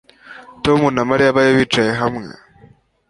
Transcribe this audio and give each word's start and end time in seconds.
Tom 0.63 0.79
na 0.95 1.03
Mariya 1.09 1.35
bari 1.35 1.51
bicaye 1.59 1.91
hamwe 2.01 2.27